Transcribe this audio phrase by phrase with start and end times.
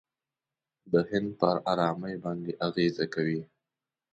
[0.91, 3.41] د هند پر آرامۍ باندې اغېزه کوي.